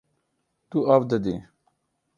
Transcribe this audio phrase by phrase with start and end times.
[0.69, 1.35] Tu av didî.